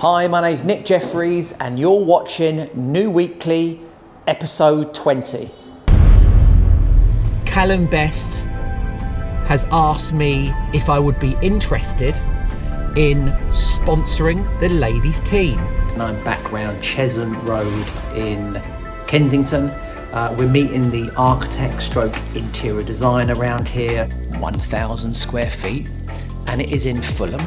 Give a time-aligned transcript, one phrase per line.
[0.00, 3.78] Hi, my name's Nick Jeffries, and you're watching New Weekly,
[4.26, 5.50] episode 20.
[7.44, 8.46] Callum Best
[9.44, 12.16] has asked me if I would be interested
[12.96, 15.58] in sponsoring the ladies' team.
[15.58, 17.86] And I'm back round Chesham Road
[18.16, 18.58] in
[19.06, 19.66] Kensington.
[20.14, 24.06] Uh, we're meeting the architect stroke interior design around here,
[24.38, 25.90] 1,000 square feet,
[26.46, 27.42] and it is in Fulham.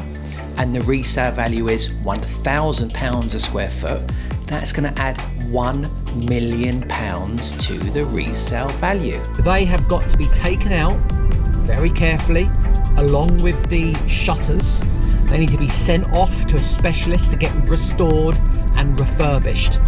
[0.56, 4.02] And the resale value is £1,000 a square foot.
[4.46, 9.22] That's going to add £1 million to the resale value.
[9.42, 10.96] They have got to be taken out
[11.62, 12.48] very carefully,
[12.96, 14.82] along with the shutters.
[15.30, 18.36] They need to be sent off to a specialist to get restored
[18.76, 19.80] and refurbished.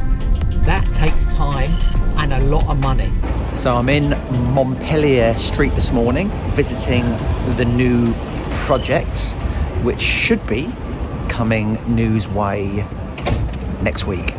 [0.65, 1.71] That takes time
[2.19, 3.13] and a lot of money.
[3.57, 4.11] So I'm in
[4.55, 7.05] Montpellier Street this morning visiting
[7.57, 8.13] the new
[8.65, 9.37] project,
[9.83, 10.71] which should be
[11.29, 12.87] coming news way
[13.83, 14.35] next week.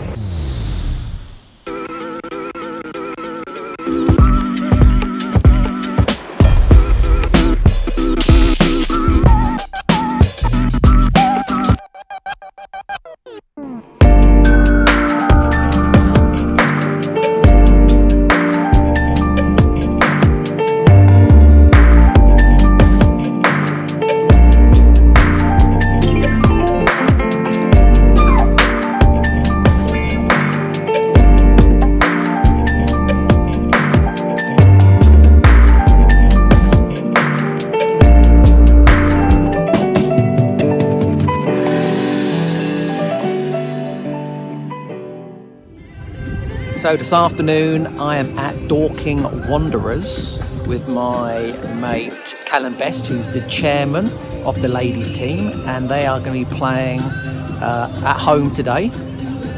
[46.87, 53.41] So this afternoon I am at Dorking Wanderers with my mate Callum Best, who's the
[53.49, 54.09] chairman
[54.45, 58.89] of the ladies team, and they are going to be playing uh, at home today.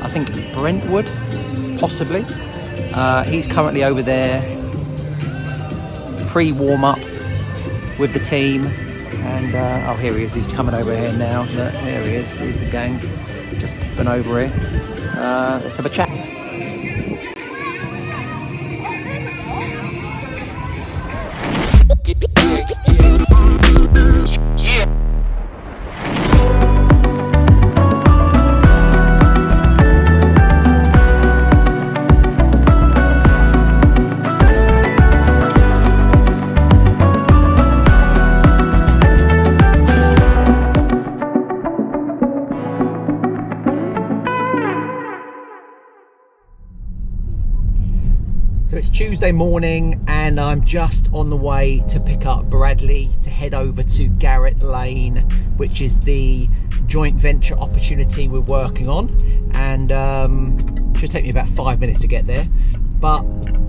[0.02, 1.05] I think Brentwood,
[1.80, 2.25] possibly.
[2.95, 4.41] Uh, he's currently over there
[6.30, 6.98] pre-warm up
[7.99, 10.33] with the team, and uh, oh here he is.
[10.33, 11.43] He's coming over here now.
[11.43, 12.33] Look, There he is.
[12.33, 12.99] There's the gang
[13.59, 15.14] just popping over here.
[15.15, 16.39] Uh, let's have a chat.
[49.19, 53.83] Tuesday morning, and I'm just on the way to pick up Bradley to head over
[53.83, 56.47] to Garrett Lane, which is the
[56.85, 59.09] joint venture opportunity we're working on.
[59.53, 62.45] And um, should take me about five minutes to get there.
[63.02, 63.25] But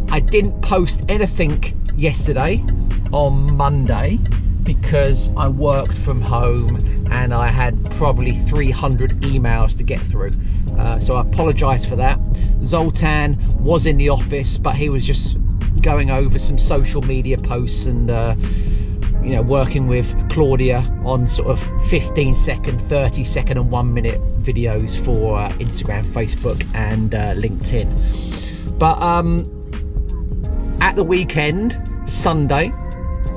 [0.09, 1.65] I didn't post anything
[1.97, 2.65] yesterday
[3.13, 4.21] on Monday
[4.63, 10.33] because I worked from home and I had probably 300 emails to get through.
[10.81, 12.19] Uh, so I apologise for that.
[12.65, 15.37] Zoltan was in the office, but he was just
[15.83, 18.35] going over some social media posts and uh,
[19.23, 24.21] you know working with Claudia on sort of 15 second, 30 second, and one minute
[24.39, 28.79] videos for uh, Instagram, Facebook, and uh, LinkedIn.
[28.79, 29.47] But um,
[30.81, 32.73] at the weekend, Sunday,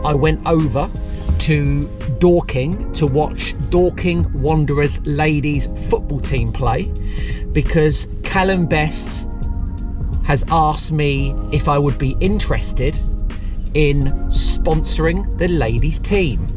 [0.06, 0.90] I went over
[1.44, 1.90] to
[2.20, 6.84] Dorking to watch Dorking Wanderers ladies football team play
[7.52, 9.28] because Callum Best
[10.24, 12.98] has asked me if I would be interested
[13.74, 16.48] in sponsoring the ladies team.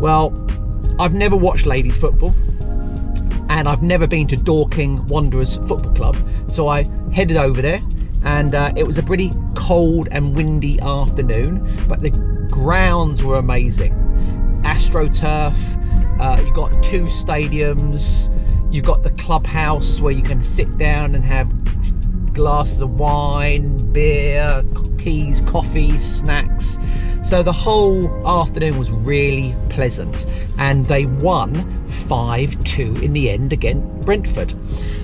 [0.00, 0.30] Well,
[1.00, 2.32] I've never watched ladies football
[3.50, 7.82] and I've never been to Dorking Wanderers Football Club, so I headed over there
[8.22, 12.10] and uh, it was a pretty cold and windy afternoon, but the
[12.52, 14.07] grounds were amazing.
[14.68, 18.30] AstroTurf, uh, you got two stadiums,
[18.70, 21.48] You've got the clubhouse where you can sit down and have
[22.34, 24.62] glasses of wine, beer,
[24.98, 26.78] teas, coffee, snacks.
[27.22, 30.26] So the whole afternoon was really pleasant,
[30.58, 34.54] and they won 5 2 in the end against Brentford.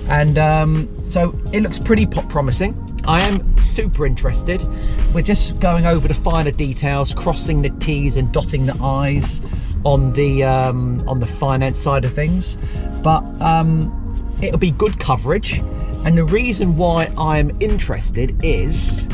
[0.09, 2.73] And um, so it looks pretty promising.
[3.07, 4.65] I am super interested.
[5.13, 9.41] We're just going over the finer details, crossing the T's and dotting the I's
[9.83, 12.57] on the um, on the finance side of things.
[13.03, 15.59] But um, it'll be good coverage.
[16.03, 19.07] And the reason why I'm interested is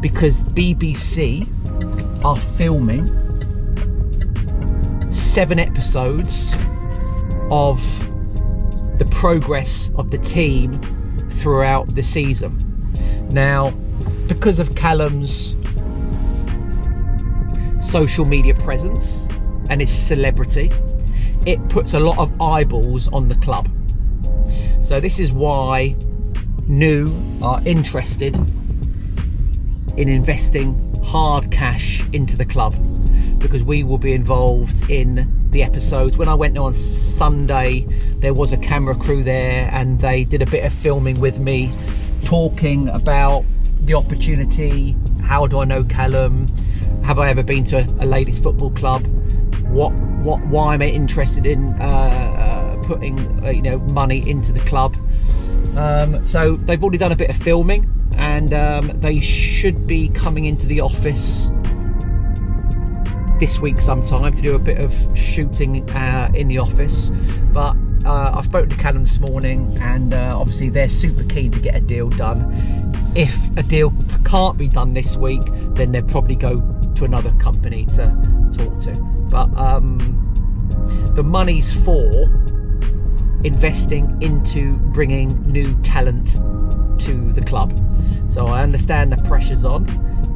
[0.00, 1.46] because BBC
[2.24, 3.06] are filming
[5.10, 6.54] seven episodes
[7.50, 7.80] of
[8.98, 10.78] the progress of the team
[11.30, 12.67] throughout the season.
[13.30, 13.70] Now,
[14.26, 15.54] because of Callum's
[17.80, 19.28] social media presence
[19.68, 20.72] and his celebrity,
[21.46, 23.68] it puts a lot of eyeballs on the club.
[24.82, 25.94] So, this is why
[26.66, 28.36] New are interested
[29.96, 32.74] in investing hard cash into the club
[33.38, 36.18] because we will be involved in the episodes.
[36.18, 37.86] When I went on Sunday,
[38.18, 41.70] there was a camera crew there and they did a bit of filming with me,
[42.24, 43.44] talking about
[43.80, 44.96] the opportunity.
[45.22, 46.48] How do I know Callum?
[47.04, 49.06] Have I ever been to a, ladies' football club?
[49.68, 54.52] What, what, why am I interested in uh, uh, putting, uh, you know, money into
[54.52, 54.96] the club?
[55.76, 60.46] Um, so they've already done a bit of filming, and um, they should be coming
[60.46, 61.50] into the office
[63.38, 67.10] this week sometime to do a bit of shooting uh, in the office.
[67.52, 67.76] But
[68.08, 71.74] uh, I spoke to Callum this morning, and uh, obviously they're super keen to get
[71.74, 73.12] a deal done.
[73.14, 73.92] If a deal
[74.24, 75.42] can't be done this week,
[75.74, 76.60] then they'll probably go
[76.96, 78.92] to another company to talk to.
[79.30, 82.24] But um, the money's for
[83.44, 86.32] investing into bringing new talent
[87.02, 87.78] to the club.
[88.26, 89.86] So I understand the pressure's on,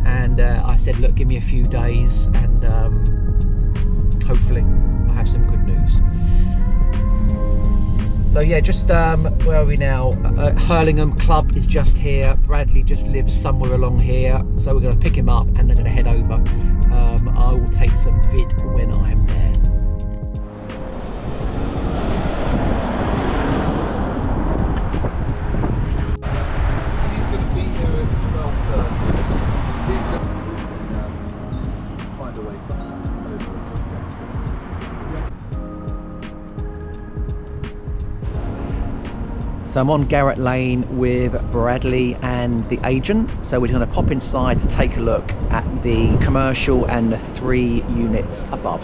[0.04, 5.28] and uh, I said, look, give me a few days, and um, hopefully I'll have
[5.28, 6.00] some good news.
[8.32, 10.12] So yeah, just um, where are we now?
[10.24, 12.34] Uh, Hurlingham Club is just here.
[12.44, 15.76] Bradley just lives somewhere along here, so we're going to pick him up and they're
[15.76, 16.32] going to head over.
[16.32, 19.51] Um, I will take some vid when I am there.
[39.72, 43.30] So I'm on Garrett Lane with Bradley and the agent.
[43.40, 47.18] So we're going to pop inside to take a look at the commercial and the
[47.18, 48.82] three units above.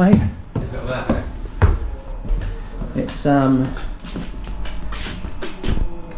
[0.00, 0.16] Mate?
[2.94, 3.70] It's um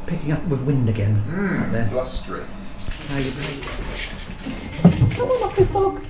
[0.06, 1.16] picking up with wind again.
[1.16, 1.88] up there.
[1.90, 2.46] Blustery.
[3.08, 3.60] How you doing?
[5.16, 6.00] Come on, office dog.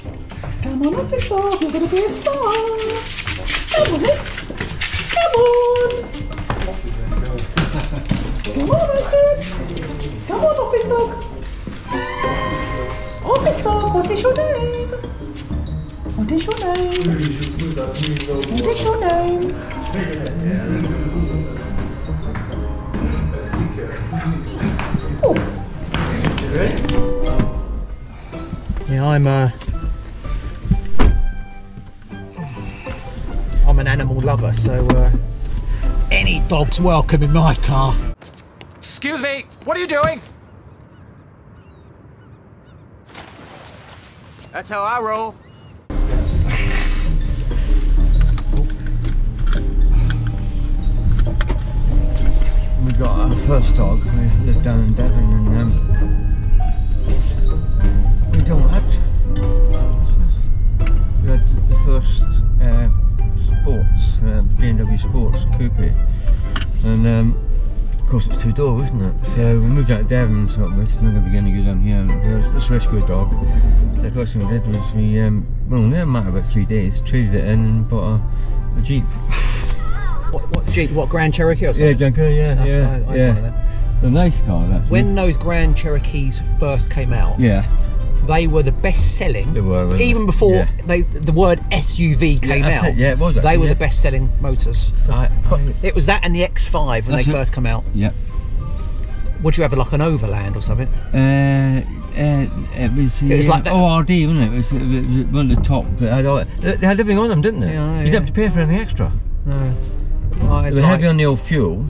[0.60, 1.62] Come on, office dog.
[1.62, 3.21] You're gonna be a star.
[28.92, 29.50] Yeah, I'm uh
[33.66, 35.10] I'm an animal lover, so uh,
[36.10, 37.96] any dog's welcome in my car.
[38.76, 40.20] Excuse me, what are you doing?
[44.52, 45.36] That's how I roll.
[52.84, 54.04] We got our first dog.
[54.04, 56.21] We lived down in Devon, and um,
[58.58, 58.82] had.
[61.22, 62.22] We had the first
[62.60, 62.88] uh,
[63.60, 65.94] sports uh, BMW Sports Coupe,
[66.84, 67.48] and um,
[68.00, 69.24] of course it's two door, isn't it?
[69.26, 71.50] So we moved out of Devon and thought we're not going to be going to
[71.52, 72.02] go down here.
[72.52, 73.30] Let's rescue a dog.
[73.30, 76.50] So the first thing we did was we, um, well, only a matter of about
[76.50, 79.04] three days, traded it in and bought a, a Jeep.
[80.32, 80.90] What, what Jeep?
[80.90, 81.98] What Grand Cherokee or Yeah, something?
[81.98, 83.58] Junker, yeah, That's- yeah, I- I had one of yeah.
[84.02, 87.64] A nice car, that's When those Grand Cherokees first came out, Yeah,
[88.26, 89.52] they were the best selling.
[89.52, 90.68] They were, even before Yeah.
[90.86, 92.90] they, the word SUV came that's out.
[92.90, 92.96] it.
[92.96, 93.70] Yeah, it was They were yeah.
[93.74, 94.90] the best selling motors.
[95.08, 97.84] I, I, it was that and the X5 when they first come out.
[97.94, 98.12] yeah.
[99.42, 100.86] Would you have like an overland or something?
[101.12, 101.82] Uh,
[102.16, 102.46] uh,
[102.80, 104.52] it was, It was like that- ORD, wasn't it?
[104.52, 105.84] It was, it was one of the top.
[106.00, 107.72] It had all, they had everything on them, didn't they?
[107.72, 108.18] Yeah, You'd yeah.
[108.20, 109.10] have to pay for anything extra.
[109.44, 109.54] No.
[110.42, 111.84] I'd They were like- heavy on the old fuel.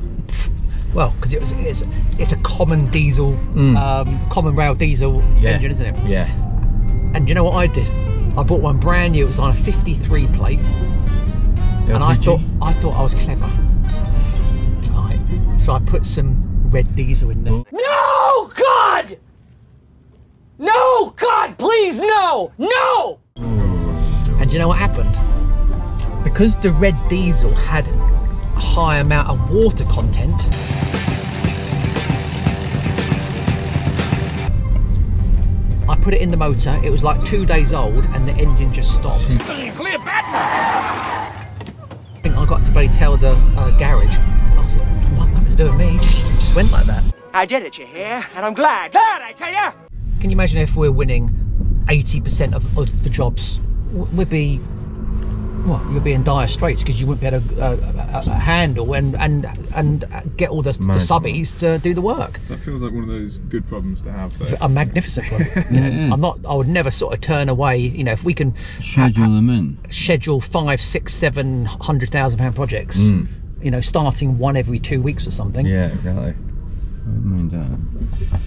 [0.95, 1.83] Well, because it was it's,
[2.19, 3.77] it's a common diesel, Mm.
[3.77, 5.97] um, common rail diesel engine, isn't it?
[6.09, 6.27] Yeah.
[7.15, 7.89] And you know what I did?
[8.39, 9.25] I bought one brand new.
[9.25, 10.61] It was on a 53 plate,
[11.89, 13.47] and I thought I thought I was clever.
[14.93, 15.21] Right.
[15.59, 17.63] So I put some red diesel in there.
[17.71, 19.19] No, God!
[20.59, 22.53] No, God, please, no!
[22.59, 23.19] No!
[23.37, 25.11] And you know what happened?
[26.25, 27.93] Because the red diesel had a
[28.62, 30.40] high amount of water content.
[35.88, 36.81] I put it in the motor.
[36.83, 39.26] It was like two days old, and the engine just stopped.
[39.26, 40.25] Clear back!
[42.14, 44.16] I think I got to bloody tell the uh, garage.
[44.16, 44.88] I was like,
[45.19, 45.97] what nothing to do with me.
[45.97, 47.02] It just went like that.
[47.35, 48.25] I did it, you hear?
[48.35, 48.92] And I'm glad.
[48.92, 49.71] Glad, I tell you!
[50.21, 51.28] Can you imagine if we're winning
[51.88, 53.59] 80% of, of the jobs?
[53.92, 54.61] We'd be,
[55.66, 58.31] well, you'd be in dire straits because you wouldn't be able to uh, uh, uh,
[58.38, 60.04] handle and and and
[60.37, 62.40] get all the, the subbies to do the work.
[62.49, 64.57] That feels like one of those good problems to have, though.
[64.61, 65.42] A magnificent one.
[65.73, 66.12] Yeah, it is.
[66.12, 66.38] I'm not.
[66.49, 67.78] I would never sort of turn away.
[67.78, 69.78] You know, if we can Schedule them in.
[69.90, 72.99] schedule five, six, seven hundred thousand pound projects.
[73.62, 75.64] You know, starting one every two weeks or something.
[75.66, 76.31] Yeah, exactly.
[76.31, 78.40] I don't mind that.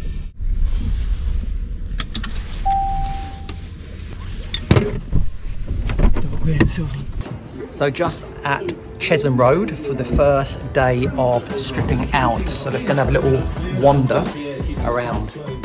[7.75, 12.47] So just at Chesham Road for the first day of stripping out.
[12.47, 14.23] So let's go and have a little wander
[14.85, 15.64] around.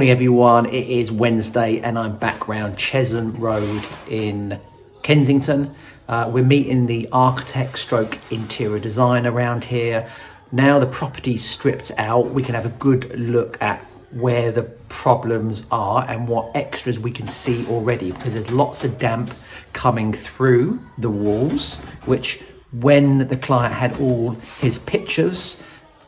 [0.00, 0.64] Morning, everyone.
[0.64, 4.58] It is Wednesday, and I'm back round Chesham Road in
[5.02, 5.74] Kensington.
[6.08, 10.08] Uh, we're meeting the architect stroke interior design around here.
[10.52, 15.66] Now the property's stripped out, we can have a good look at where the problems
[15.70, 19.34] are and what extras we can see already because there's lots of damp
[19.74, 22.40] coming through the walls, which
[22.72, 24.30] when the client had all
[24.60, 25.62] his pictures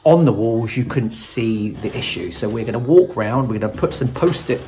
[0.04, 2.30] on the walls you couldn't see the issue.
[2.30, 4.60] So we're going to walk round we're going to put some post-it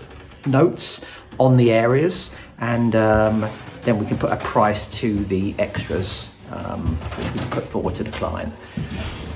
[0.47, 1.05] notes
[1.39, 3.49] on the areas and um,
[3.83, 7.95] then we can put a price to the extras um, which we can put forward
[7.97, 8.53] to the client.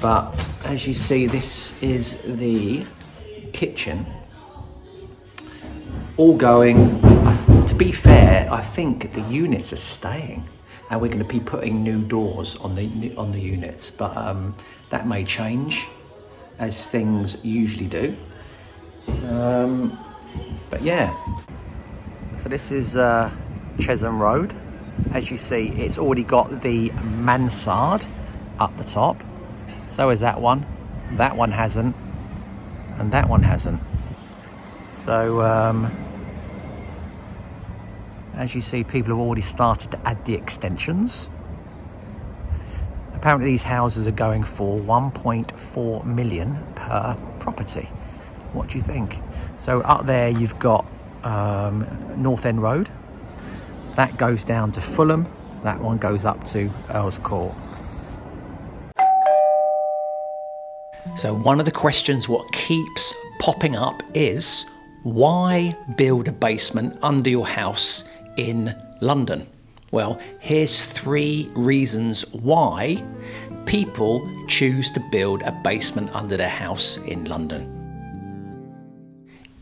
[0.00, 2.86] But as you see this is the
[3.52, 4.06] kitchen.
[6.16, 7.00] All going
[7.68, 10.42] to be fair i think the units are staying
[10.90, 14.54] and we're going to be putting new doors on the on the units but um,
[14.90, 15.86] that may change
[16.58, 18.16] as things usually do.
[19.24, 19.96] Um,
[20.70, 21.14] but yeah.
[22.36, 23.30] So this is uh,
[23.78, 24.54] Chesham Road.
[25.12, 28.04] As you see it's already got the mansard
[28.58, 29.22] up the top.
[29.86, 30.66] So is that one.
[31.12, 31.94] That one hasn't.
[32.96, 33.80] And that one hasn't.
[34.94, 36.07] So um,
[38.38, 41.28] as you see people have already started to add the extensions.
[43.12, 47.88] Apparently these houses are going for 1.4 million per property.
[48.52, 49.18] What do you think?
[49.58, 50.86] So up there you've got
[51.24, 51.84] um,
[52.16, 52.88] north end road.
[53.96, 55.26] That goes down to fulham.
[55.64, 57.56] That one goes up to earls court.
[61.16, 64.66] So, one of the questions what keeps popping up is
[65.02, 68.04] why build a basement under your house
[68.38, 69.46] in London?
[69.90, 73.02] Well, here's three reasons why
[73.64, 77.74] people choose to build a basement under their house in London.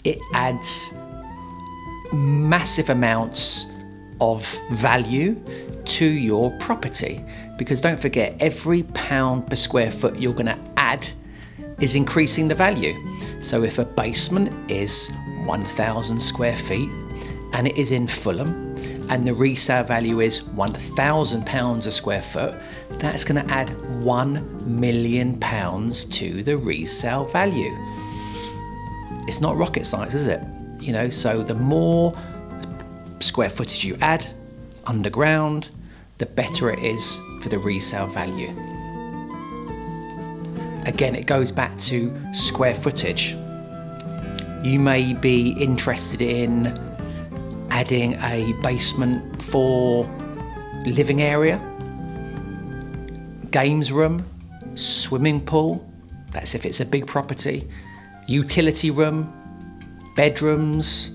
[0.04, 0.94] It adds
[2.12, 3.66] massive amounts
[4.20, 5.40] of value
[5.84, 7.24] to your property
[7.58, 11.06] because don't forget every pound per square foot you're going to add
[11.80, 12.94] is increasing the value.
[13.40, 15.10] So if a basement is
[15.44, 16.90] 1,000 square feet
[17.52, 18.65] and it is in Fulham
[19.08, 22.54] and the resale value is 1,000 pounds a square foot,
[22.98, 23.70] that's going to add
[24.02, 27.76] 1 million pounds to the resale value.
[29.28, 30.40] It's not rocket science, is it?
[30.80, 32.14] You know, so the more
[33.20, 34.26] square footage you add
[34.86, 35.70] underground,
[36.18, 38.50] the better it is for the resale value.
[40.86, 43.36] Again, it goes back to square footage.
[44.62, 46.85] You may be interested in
[47.76, 50.08] adding a basement for
[50.86, 51.60] living area,
[53.50, 54.24] games room,
[54.74, 55.86] swimming pool,
[56.30, 57.68] that's if it's a big property,
[58.28, 59.30] utility room,
[60.16, 61.10] bedrooms,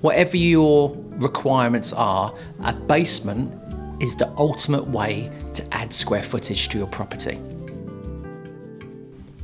[0.00, 3.54] whatever your requirements are, a basement
[4.02, 7.36] is the ultimate way to add square footage to your property.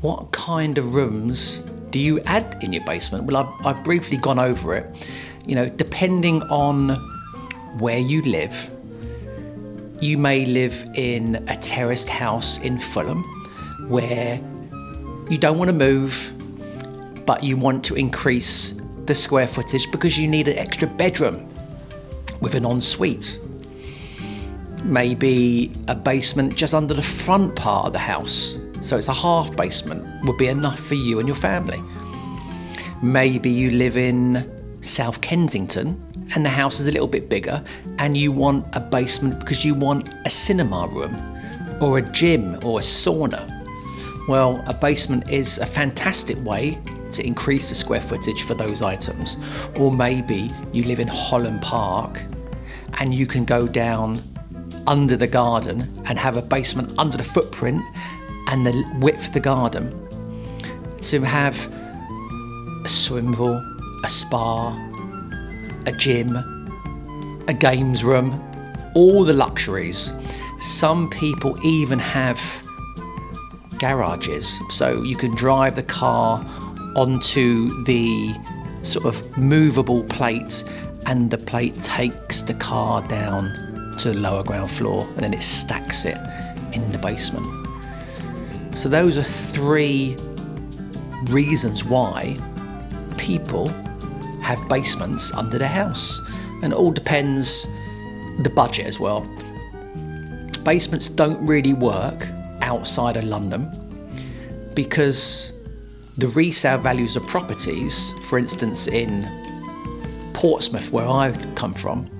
[0.00, 1.60] What kind of rooms
[1.90, 3.22] do you add in your basement?
[3.26, 5.08] Well, I've, I've briefly gone over it.
[5.46, 6.90] You know, depending on
[7.78, 8.70] where you live,
[10.00, 13.22] you may live in a terraced house in Fulham
[13.88, 14.40] where
[15.28, 16.32] you don't want to move,
[17.26, 18.74] but you want to increase
[19.06, 21.48] the square footage because you need an extra bedroom
[22.40, 23.38] with an ensuite.
[24.84, 29.54] Maybe a basement just under the front part of the house, so it's a half
[29.56, 31.82] basement, would be enough for you and your family.
[33.02, 36.02] Maybe you live in South Kensington
[36.34, 37.62] and the house is a little bit bigger
[37.98, 41.16] and you want a basement because you want a cinema room
[41.80, 43.46] or a gym or a sauna.
[44.28, 46.78] Well, a basement is a fantastic way
[47.12, 49.38] to increase the square footage for those items.
[49.76, 52.22] Or maybe you live in Holland Park
[53.00, 54.22] and you can go down
[54.86, 57.82] under the garden and have a basement under the footprint
[58.48, 59.90] and the width of the garden
[61.02, 61.72] to have
[62.84, 63.62] a swimming pool,
[64.04, 64.72] a spa,
[65.86, 66.36] a gym,
[67.48, 68.40] a games room,
[68.94, 70.12] all the luxuries.
[70.58, 72.40] Some people even have
[73.78, 76.44] garages, so you can drive the car
[76.96, 78.34] onto the
[78.82, 80.64] sort of movable plate,
[81.06, 85.42] and the plate takes the car down to the lower ground floor and then it
[85.42, 86.16] stacks it
[86.72, 87.46] in the basement.
[88.76, 90.16] So, those are three
[91.24, 92.36] reasons why
[93.18, 93.68] people
[94.50, 96.20] have basements under their house,
[96.62, 97.68] and it all depends
[98.40, 99.20] the budget as well.
[100.64, 102.26] Basements don't really work
[102.60, 103.70] outside of London
[104.74, 105.52] because
[106.18, 109.28] the resale values of properties, for instance, in
[110.32, 112.10] Portsmouth, where I come from,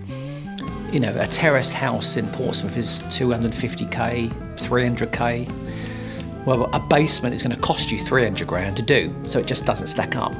[0.93, 6.45] you know, a terraced house in Portsmouth is 250k, 300k.
[6.47, 9.67] Well, a basement is going to cost you 300 grand to do, so it just
[9.67, 10.33] doesn't stack up.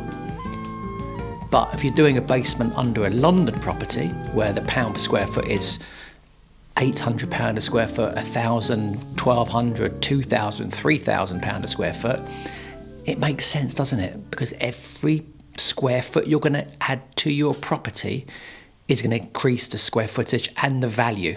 [1.51, 5.27] But if you're doing a basement under a London property where the pound per square
[5.27, 5.81] foot is
[6.79, 12.21] 800 pound a square foot, 1000, 1200, 2000, 3000 pound a square foot,
[13.05, 14.31] it makes sense, doesn't it?
[14.31, 18.27] Because every square foot you're going to add to your property
[18.87, 21.37] is going to increase the square footage and the value.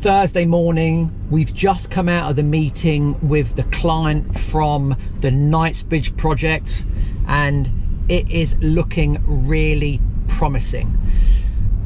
[0.00, 1.12] Thursday morning.
[1.28, 6.86] We've just come out of the meeting with the client from the Knightsbridge project,
[7.28, 7.70] and
[8.08, 10.98] it is looking really promising.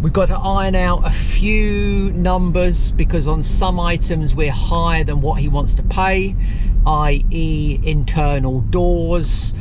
[0.00, 5.20] We've got to iron out a few numbers because on some items we're higher than
[5.20, 6.36] what he wants to pay,
[6.86, 9.54] i.e., internal doors,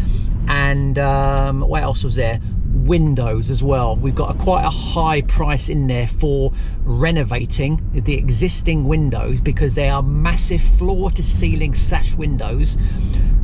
[0.48, 2.40] and um, what else was there?
[2.74, 3.96] Windows as well.
[3.96, 6.52] We've got a quite a high price in there for
[6.84, 12.78] renovating the existing windows because they are massive floor to ceiling sash windows.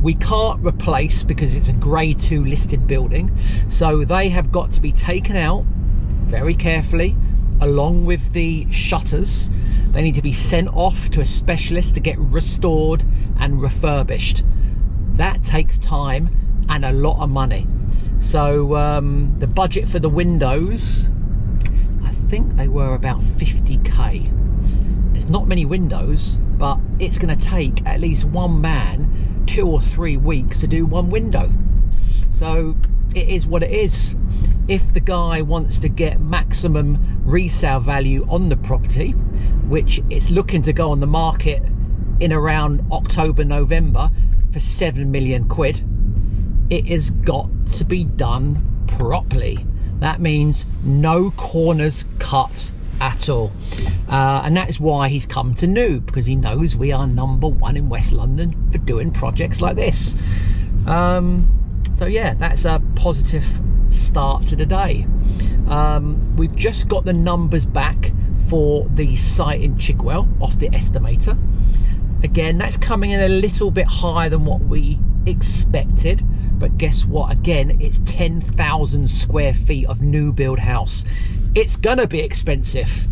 [0.02, 3.36] We can't replace because it's a grade 2 listed building.
[3.68, 5.64] So they have got to be taken out
[6.26, 7.16] very carefully
[7.60, 9.50] along with the shutters.
[9.92, 13.04] They need to be sent off to a specialist to get restored
[13.38, 14.44] and refurbished.
[15.12, 17.66] That takes time and a lot of money.
[18.20, 21.10] So um, the budget for the windows,
[22.04, 25.12] I think they were about 50k.
[25.12, 29.80] There's not many windows, but it's going to take at least one man two or
[29.80, 31.50] three weeks to do one window.
[32.32, 32.76] So
[33.14, 34.14] it is what it is.
[34.70, 39.10] if the guy wants to get maximum resale value on the property,
[39.66, 41.60] which it's looking to go on the market
[42.20, 44.12] in around October, November
[44.52, 45.82] for 7 million quid,
[46.70, 49.66] it has got to be done properly.
[49.98, 53.52] That means no corners cut at all.
[54.08, 57.48] Uh, and that is why he's come to New because he knows we are number
[57.48, 60.14] one in West London for doing projects like this.
[60.86, 61.56] Um,
[61.96, 63.46] so, yeah, that's a positive
[63.88, 65.06] start to the day.
[65.68, 68.12] Um, we've just got the numbers back
[68.48, 71.38] for the site in Chigwell off the estimator.
[72.24, 76.24] Again, that's coming in a little bit higher than what we expected.
[76.60, 77.32] But guess what?
[77.32, 81.04] Again, it's 10,000 square feet of new build house.
[81.56, 83.08] It's gonna be expensive.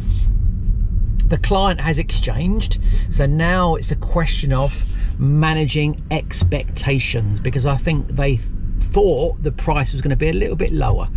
[1.26, 2.78] The client has exchanged,
[3.10, 4.84] so now it's a question of
[5.18, 10.56] managing expectations because I think they thought the price was going to be a little
[10.56, 11.08] bit lower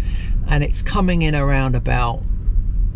[0.48, 2.22] and it's coming in around about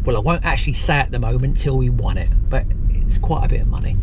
[0.04, 3.46] well I won't actually say at the moment till we won it but it's quite
[3.46, 3.96] a bit of money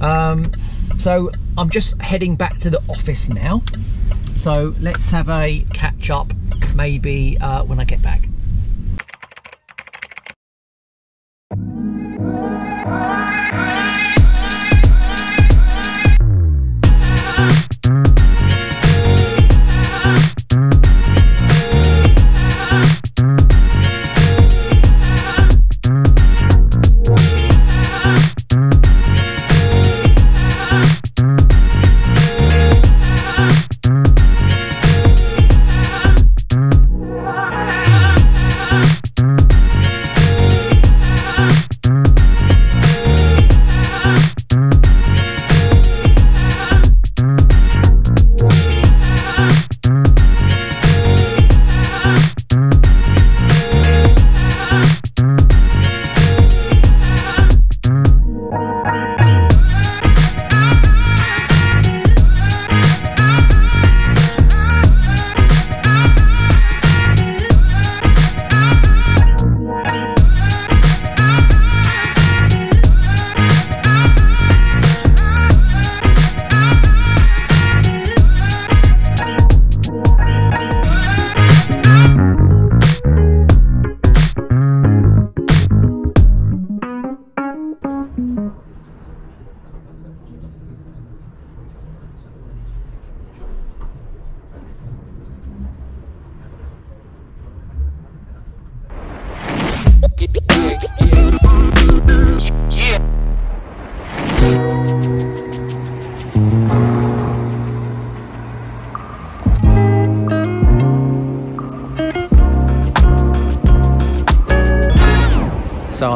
[0.00, 0.52] um,
[0.98, 3.62] so I'm just heading back to the office now
[4.38, 6.32] so let's have a catch up
[6.74, 8.27] maybe uh, when I get back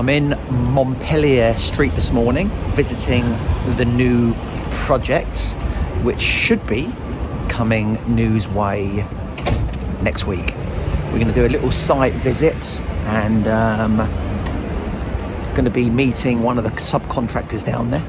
[0.02, 3.22] I'm in Montpellier Street this morning visiting
[3.76, 4.34] the new
[4.72, 5.52] project,
[6.02, 6.90] which should be
[7.48, 9.06] coming news way
[10.02, 10.56] next week.
[11.06, 13.98] We're going to do a little site visit and um,
[15.54, 18.02] going to be meeting one of the subcontractors down there.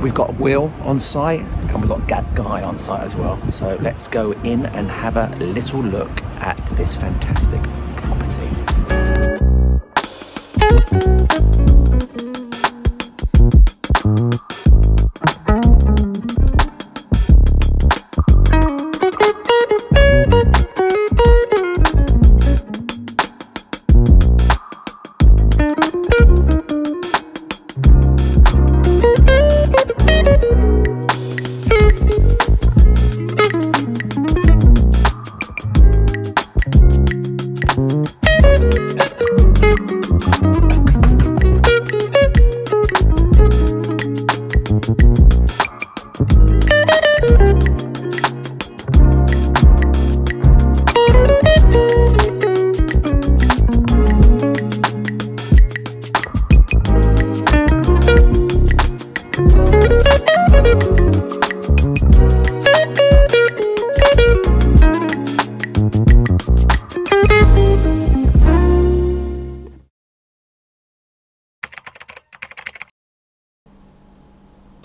[0.00, 3.40] We've got Will on site and we've got Gad Guy on site as well.
[3.50, 7.60] So let's go in and have a little look at this fantastic
[7.96, 8.59] property.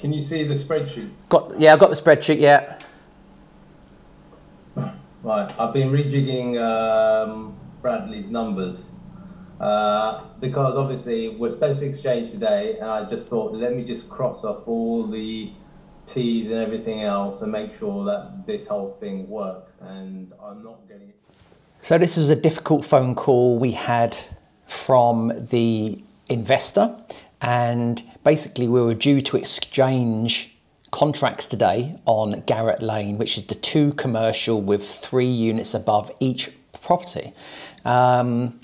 [0.05, 1.09] Can you see the spreadsheet?
[1.29, 2.39] Got yeah, I've got the spreadsheet.
[2.39, 2.77] Yeah,
[5.23, 8.91] Right, I've been rejigging um, Bradley's numbers
[9.59, 14.07] uh, because obviously we're supposed to exchange today, and I just thought let me just
[14.07, 15.51] cross off all the
[16.05, 19.77] T's and everything else and make sure that this whole thing works.
[19.81, 21.19] And I'm not getting it.
[21.81, 24.15] So this was a difficult phone call we had
[24.67, 26.95] from the investor,
[27.41, 30.55] and basically we were due to exchange
[30.91, 36.49] contracts today on Garrett Lane, which is the two commercial with three units above each
[36.81, 37.33] property.
[37.83, 38.59] Um,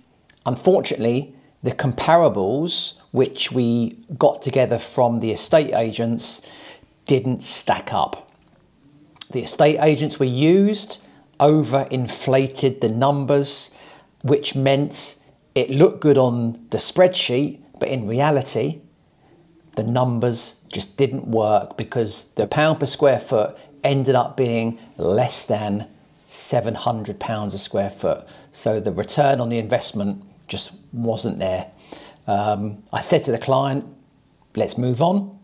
[0.45, 6.41] unfortunately, the comparables which we got together from the estate agents
[7.05, 8.31] didn't stack up.
[9.31, 10.99] The estate agents we used
[11.39, 13.71] overinflated the numbers,
[14.23, 15.15] which meant
[15.55, 18.79] it looked good on the spreadsheet, but in reality,
[19.75, 25.43] the numbers just didn't work because the pound per square foot ended up being less
[25.45, 25.87] than
[26.27, 28.27] 700 pounds a square foot.
[28.51, 31.71] So the return on the investment just wasn't there.
[32.27, 33.83] Um, I said to the client,
[34.55, 35.39] let's move on.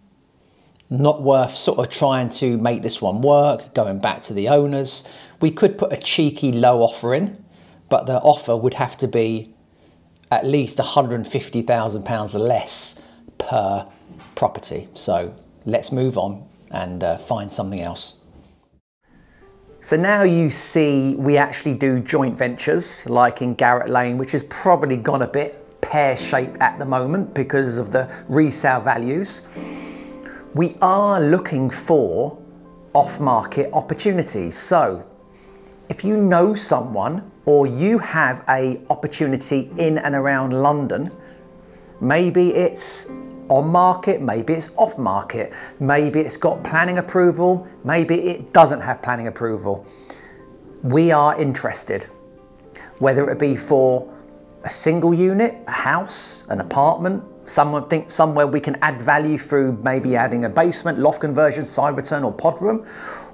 [0.91, 5.11] Not worth sort of trying to make this one work, going back to the owners.
[5.41, 7.43] We could put a cheeky low offer in,
[7.89, 9.55] but the offer would have to be
[10.31, 13.01] at least £150,000 less
[13.37, 13.87] per
[14.35, 14.87] property.
[14.93, 15.33] So
[15.65, 18.19] let's move on and uh, find something else.
[19.79, 24.43] So now you see we actually do joint ventures like in Garrett Lane, which has
[24.43, 29.43] probably gone a bit pear shaped at the moment because of the resale values.
[30.53, 32.37] We are looking for
[32.93, 34.57] off market opportunities.
[34.57, 35.05] So
[35.87, 41.09] if you know someone or you have a opportunity in and around London,
[42.01, 43.09] maybe it's
[43.47, 49.01] on market, maybe it's off market, maybe it's got planning approval, maybe it doesn't have
[49.01, 49.85] planning approval.
[50.83, 52.03] We are interested,
[52.99, 54.13] whether it be for
[54.65, 59.79] a single unit, a house, an apartment, someone think somewhere we can add value through
[59.83, 62.85] maybe adding a basement, loft conversion, side return or pod room,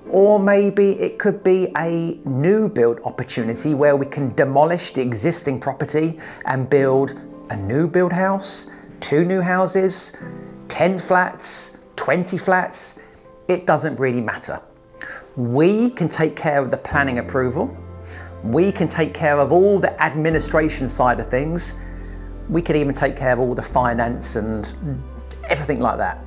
[0.09, 5.59] or maybe it could be a new build opportunity where we can demolish the existing
[5.59, 7.13] property and build
[7.49, 8.69] a new build house
[9.03, 10.13] two new houses,
[10.69, 13.01] 10 flats, 20 flats,
[13.49, 14.61] it doesn't really matter.
[15.35, 17.75] We can take care of the planning approval.
[18.45, 21.75] We can take care of all the administration side of things.
[22.47, 25.01] We can even take care of all the finance and mm.
[25.49, 26.23] everything like that.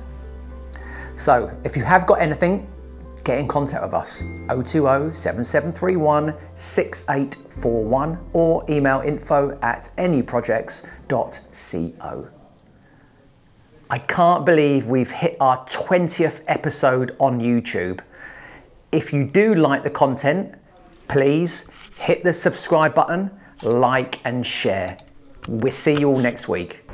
[1.15, 2.67] So if you have got anything,
[3.27, 12.29] get in contact with us 020 7731 6841 or email info at nuprojects.co.
[13.89, 17.99] I can't believe we've hit our 20th episode on YouTube.
[18.93, 20.55] If you do like the content,
[21.09, 23.29] please hit the subscribe button,
[23.63, 24.97] like, and share.
[25.49, 26.85] We'll see you all next week.